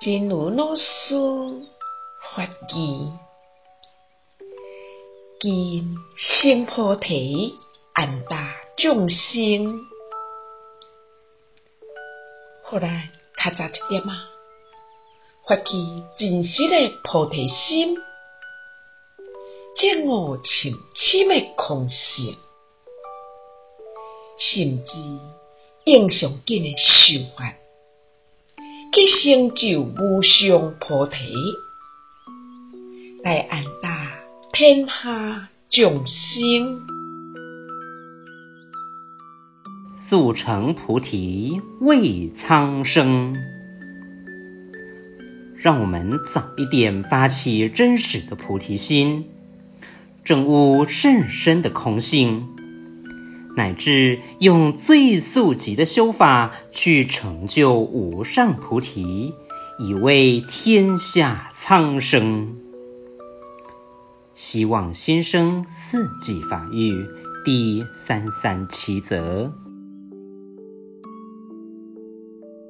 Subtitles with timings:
[0.00, 1.16] 真如老师
[2.36, 3.10] 法语，
[5.40, 7.56] 见性菩提，
[7.94, 9.80] 安搭众生。
[12.62, 13.10] 好来，
[13.42, 14.28] 较早一点啊，
[15.48, 17.96] 发起真实的菩提心，
[19.74, 22.38] 证悟深深的空性，
[24.38, 24.92] 甚至
[25.86, 27.52] 应上紧的修法，
[29.20, 31.34] 成就无上菩提，
[33.24, 34.12] 来安大
[34.52, 36.86] 天下众生。
[39.90, 43.34] 速成菩提为苍生，
[45.56, 49.24] 让我们早一点发起真实的菩提心，
[50.22, 52.50] 证悟甚深的空性，
[53.58, 59.34] 乃至用最速级的修法去成就无上菩提，
[59.80, 62.60] 以为天下苍生。
[64.32, 67.08] 希望先生四季法语
[67.44, 69.52] 第三三七则。